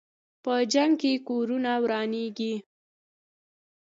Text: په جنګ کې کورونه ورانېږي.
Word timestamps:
په 0.43 0.53
جنګ 0.73 0.93
کې 1.01 1.13
کورونه 1.27 1.71
ورانېږي. 1.83 2.53